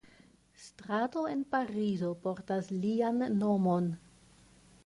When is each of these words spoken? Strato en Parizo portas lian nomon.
Strato 0.67 1.25
en 1.33 1.43
Parizo 1.55 2.09
portas 2.25 2.73
lian 2.87 3.23
nomon. 3.43 3.93